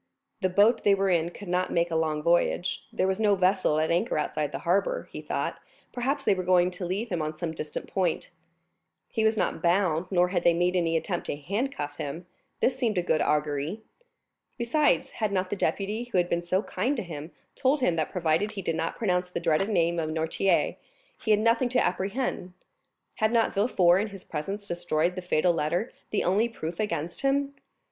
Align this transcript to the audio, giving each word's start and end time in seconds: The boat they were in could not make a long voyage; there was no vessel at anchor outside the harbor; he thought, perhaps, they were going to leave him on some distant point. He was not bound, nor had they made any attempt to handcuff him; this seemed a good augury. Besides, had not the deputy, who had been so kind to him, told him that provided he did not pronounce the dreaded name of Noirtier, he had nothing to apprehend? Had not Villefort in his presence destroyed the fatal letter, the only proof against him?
The 0.41 0.49
boat 0.49 0.83
they 0.83 0.95
were 0.95 1.11
in 1.11 1.29
could 1.29 1.47
not 1.47 1.71
make 1.71 1.91
a 1.91 1.95
long 1.95 2.23
voyage; 2.23 2.83
there 2.91 3.05
was 3.05 3.19
no 3.19 3.35
vessel 3.35 3.77
at 3.79 3.91
anchor 3.91 4.17
outside 4.17 4.51
the 4.51 4.57
harbor; 4.65 5.07
he 5.11 5.21
thought, 5.21 5.59
perhaps, 5.93 6.23
they 6.23 6.33
were 6.33 6.41
going 6.41 6.71
to 6.71 6.87
leave 6.87 7.09
him 7.09 7.21
on 7.21 7.37
some 7.37 7.51
distant 7.51 7.85
point. 7.85 8.31
He 9.09 9.23
was 9.23 9.37
not 9.37 9.61
bound, 9.61 10.07
nor 10.09 10.29
had 10.29 10.43
they 10.43 10.55
made 10.55 10.75
any 10.75 10.97
attempt 10.97 11.27
to 11.27 11.35
handcuff 11.35 11.97
him; 11.97 12.25
this 12.61 12.75
seemed 12.75 12.97
a 12.97 13.03
good 13.03 13.21
augury. 13.21 13.81
Besides, 14.57 15.11
had 15.11 15.31
not 15.31 15.51
the 15.51 15.55
deputy, 15.55 16.05
who 16.05 16.17
had 16.17 16.29
been 16.29 16.41
so 16.41 16.63
kind 16.63 16.97
to 16.97 17.03
him, 17.03 17.29
told 17.53 17.81
him 17.81 17.95
that 17.97 18.09
provided 18.11 18.53
he 18.53 18.63
did 18.63 18.75
not 18.75 18.97
pronounce 18.97 19.29
the 19.29 19.39
dreaded 19.39 19.69
name 19.69 19.99
of 19.99 20.09
Noirtier, 20.09 20.77
he 21.23 21.29
had 21.29 21.39
nothing 21.39 21.69
to 21.69 21.85
apprehend? 21.85 22.53
Had 23.17 23.31
not 23.31 23.53
Villefort 23.53 24.01
in 24.01 24.07
his 24.07 24.23
presence 24.23 24.67
destroyed 24.67 25.13
the 25.13 25.21
fatal 25.21 25.53
letter, 25.53 25.91
the 26.09 26.23
only 26.23 26.49
proof 26.49 26.79
against 26.79 27.21
him? 27.21 27.53